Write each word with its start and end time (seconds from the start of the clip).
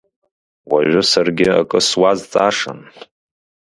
Уажәы 0.71 1.01
саргьы 1.11 1.47
акы 1.59 1.79
суазҵаашан?! 1.87 2.79